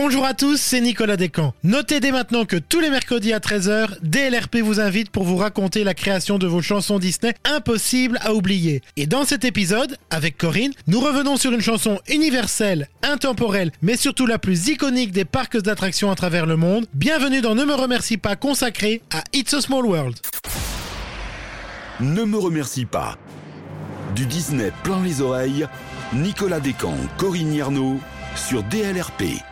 [0.00, 1.54] Bonjour à tous, c'est Nicolas Descamps.
[1.64, 5.82] Notez dès maintenant que tous les mercredis à 13h, DLRP vous invite pour vous raconter
[5.82, 8.80] la création de vos chansons Disney impossibles à oublier.
[8.96, 14.26] Et dans cet épisode, avec Corinne, nous revenons sur une chanson universelle, intemporelle, mais surtout
[14.26, 16.86] la plus iconique des parcs d'attractions à travers le monde.
[16.94, 20.16] Bienvenue dans Ne me remercie pas consacré à It's a Small World.
[21.98, 23.18] Ne me remercie pas.
[24.14, 25.66] Du Disney plein les oreilles,
[26.12, 27.98] Nicolas Descamps, Corinne Yarnaud
[28.36, 29.42] sur DLRP.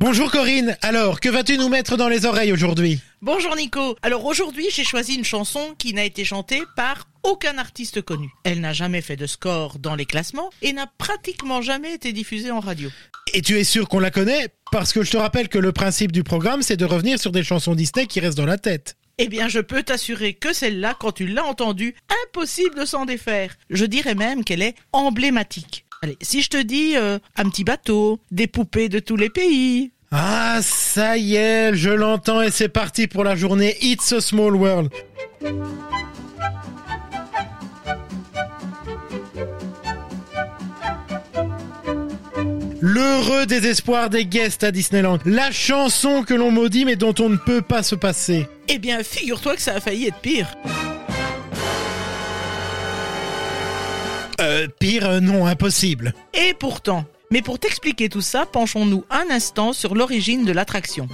[0.00, 3.00] Bonjour Corinne, alors que vas-tu nous mettre dans les oreilles aujourd'hui?
[3.20, 3.96] Bonjour Nico.
[4.02, 8.30] Alors aujourd'hui, j'ai choisi une chanson qui n'a été chantée par aucun artiste connu.
[8.44, 12.52] Elle n'a jamais fait de score dans les classements et n'a pratiquement jamais été diffusée
[12.52, 12.90] en radio.
[13.34, 14.50] Et tu es sûr qu'on la connaît?
[14.70, 17.42] Parce que je te rappelle que le principe du programme, c'est de revenir sur des
[17.42, 18.96] chansons Disney qui restent dans la tête.
[19.18, 21.96] Eh bien, je peux t'assurer que celle-là, quand tu l'as entendue,
[22.26, 23.56] impossible de s'en défaire.
[23.68, 25.86] Je dirais même qu'elle est emblématique.
[26.00, 29.90] Allez, si je te dis euh, un petit bateau, des poupées de tous les pays.
[30.12, 34.54] Ah, ça y est, je l'entends et c'est parti pour la journée It's a Small
[34.54, 34.90] World.
[42.80, 45.18] L'heureux désespoir des guests à Disneyland.
[45.24, 48.46] La chanson que l'on maudit mais dont on ne peut pas se passer.
[48.68, 50.46] Eh bien, figure-toi que ça a failli être pire.
[54.40, 56.14] Euh, pire, euh, non, impossible.
[56.32, 57.04] Et pourtant.
[57.30, 61.08] Mais pour t'expliquer tout ça, penchons-nous un instant sur l'origine de l'attraction.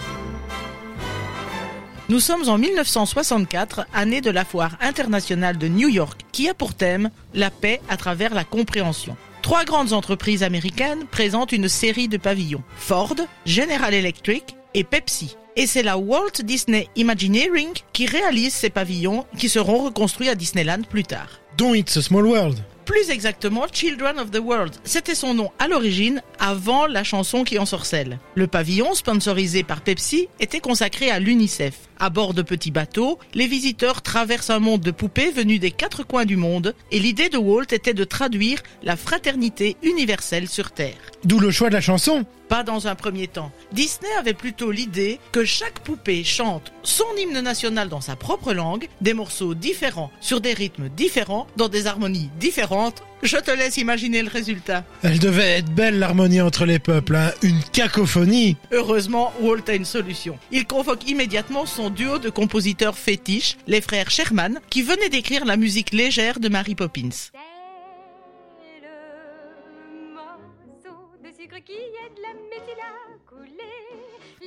[2.10, 6.74] Nous sommes en 1964, année de la foire internationale de New York, qui a pour
[6.74, 9.16] thème la paix à travers la compréhension.
[9.40, 12.62] Trois grandes entreprises américaines présentent une série de pavillons.
[12.76, 15.36] Ford, General Electric et Pepsi.
[15.56, 20.82] Et c'est la Walt Disney Imagineering qui réalise ces pavillons qui seront reconstruits à Disneyland
[20.88, 21.40] plus tard.
[21.56, 22.58] Dont It's a Small World.
[22.84, 24.74] Plus exactement, Children of the World.
[24.84, 28.18] C'était son nom à l'origine, avant la chanson qui en sorcelle.
[28.34, 31.74] Le pavillon, sponsorisé par Pepsi, était consacré à l'UNICEF.
[31.98, 36.02] À bord de petits bateaux, les visiteurs traversent un monde de poupées venus des quatre
[36.02, 40.96] coins du monde, et l'idée de Walt était de traduire la fraternité universelle sur Terre.
[41.24, 42.24] D'où le choix de la chanson.
[42.48, 43.50] Pas dans un premier temps.
[43.72, 48.88] Disney avait plutôt l'idée que chaque poupée chante son hymne national dans sa propre langue,
[49.00, 53.02] des morceaux différents, sur des rythmes différents, dans des harmonies différentes.
[53.24, 54.84] Je te laisse imaginer le résultat.
[55.02, 57.32] Elle devait être belle l'harmonie entre les peuples, hein.
[57.42, 58.58] une cacophonie.
[58.70, 60.38] Heureusement, Walt a une solution.
[60.52, 65.56] Il convoque immédiatement son duo de compositeurs fétiches, les frères Sherman, qui venaient d'écrire la
[65.56, 67.30] musique légère de Mary Poppins.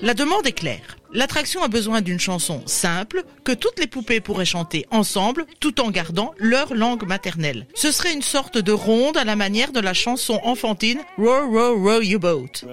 [0.02, 0.98] La demande est claire.
[1.12, 5.90] L'attraction a besoin d'une chanson simple que toutes les poupées pourraient chanter ensemble tout en
[5.90, 7.68] gardant leur langue maternelle.
[7.74, 11.82] Ce serait une sorte de ronde à la manière de la chanson enfantine Row Row
[11.82, 12.64] Row You Boat.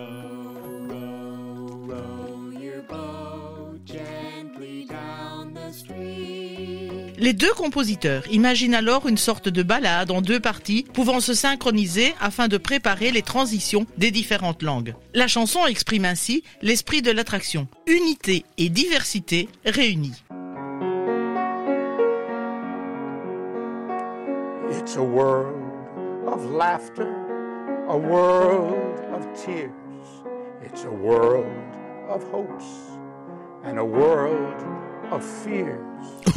[7.17, 12.13] Les deux compositeurs imaginent alors une sorte de ballade en deux parties pouvant se synchroniser
[12.21, 14.95] afin de préparer les transitions des différentes langues.
[15.15, 20.25] La chanson exprime ainsi l'esprit de l'attraction, unité et diversité réunies.
[24.77, 25.55] It's a world
[26.27, 27.09] of laughter,
[27.89, 28.75] a world
[29.15, 29.71] of tears.
[30.65, 31.47] It's a world
[32.11, 32.99] of hopes
[33.65, 34.94] and a world.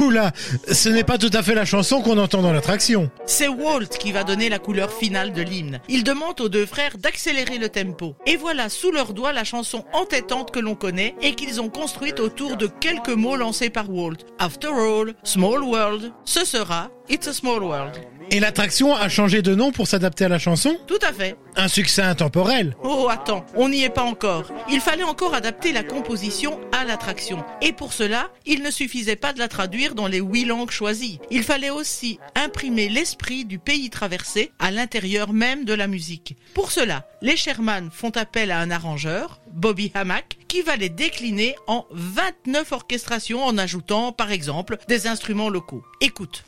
[0.00, 0.32] Oula,
[0.70, 3.10] ce n'est pas tout à fait la chanson qu'on entend dans l'attraction.
[3.26, 5.80] C'est Walt qui va donner la couleur finale de l'hymne.
[5.88, 8.14] Il demande aux deux frères d'accélérer le tempo.
[8.26, 12.20] Et voilà sous leurs doigts la chanson entêtante que l'on connaît et qu'ils ont construite
[12.20, 14.18] autour de quelques mots lancés par Walt.
[14.38, 17.98] After all, Small World, ce sera It's a Small World.
[18.30, 20.76] Et l'attraction a changé de nom pour s'adapter à la chanson?
[20.86, 21.34] Tout à fait.
[21.56, 22.76] Un succès intemporel.
[22.84, 24.52] Oh, attends, on n'y est pas encore.
[24.70, 27.42] Il fallait encore adapter la composition à l'attraction.
[27.62, 31.18] Et pour cela, il ne suffisait pas de la traduire dans les huit langues choisies.
[31.30, 36.36] Il fallait aussi imprimer l'esprit du pays traversé à l'intérieur même de la musique.
[36.54, 41.54] Pour cela, les Sherman font appel à un arrangeur, Bobby Hamack, qui va les décliner
[41.66, 45.82] en 29 orchestrations en ajoutant, par exemple, des instruments locaux.
[46.00, 46.44] Écoute.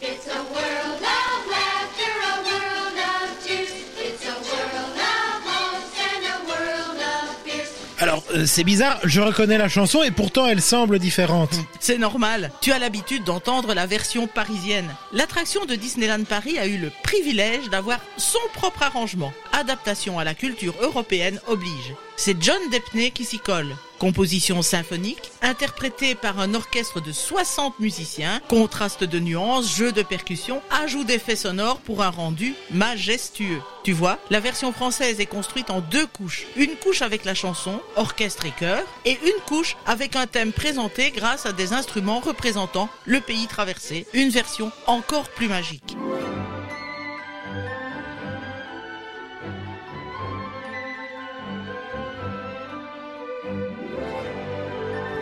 [8.00, 11.50] Alors, euh, c'est bizarre, je reconnais la chanson et pourtant elle semble différente.
[11.80, 14.88] C'est normal, tu as l'habitude d'entendre la version parisienne.
[15.12, 19.34] L'attraction de Disneyland Paris a eu le privilège d'avoir son propre arrangement.
[19.52, 21.94] Adaptation à la culture européenne oblige.
[22.22, 23.74] C'est John Depney qui s'y colle.
[23.98, 30.60] Composition symphonique, interprétée par un orchestre de 60 musiciens, contraste de nuances, jeu de percussions,
[30.70, 33.62] ajout d'effets sonores pour un rendu majestueux.
[33.84, 36.46] Tu vois, la version française est construite en deux couches.
[36.56, 41.12] Une couche avec la chanson, orchestre et chœur, et une couche avec un thème présenté
[41.12, 44.06] grâce à des instruments représentant le pays traversé.
[44.12, 45.96] Une version encore plus magique.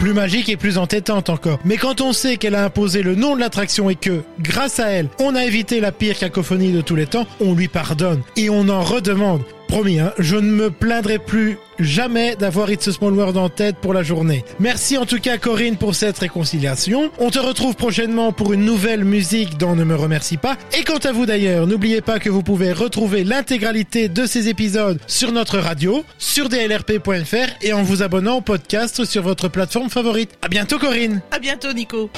[0.09, 1.59] Plus magique et plus entêtante encore.
[1.67, 4.87] Mais quand on sait qu'elle a imposé le nom de l'attraction et que, grâce à
[4.89, 8.23] elle, on a évité la pire cacophonie de tous les temps, on lui pardonne.
[8.35, 9.43] Et on en redemande.
[9.69, 13.77] Promis, hein, je ne me plaindrai plus jamais d'avoir It's a Small World en tête
[13.77, 14.45] pour la journée.
[14.59, 17.11] Merci en tout cas Corinne pour cette réconciliation.
[17.19, 20.57] On te retrouve prochainement pour une nouvelle musique dans Ne me remercie pas.
[20.77, 24.99] Et quant à vous d'ailleurs, n'oubliez pas que vous pouvez retrouver l'intégralité de ces épisodes
[25.07, 30.31] sur notre radio, sur dlrp.fr et en vous abonnant au podcast sur votre plateforme favorite.
[30.43, 32.11] À bientôt Corinne À bientôt Nico.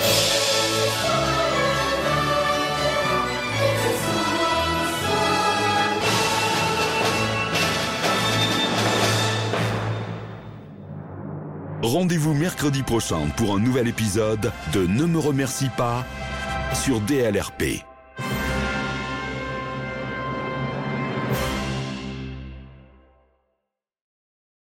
[11.90, 16.06] Rendez-vous mercredi prochain pour un nouvel épisode de Ne me remercie pas
[16.72, 17.89] sur DLRP.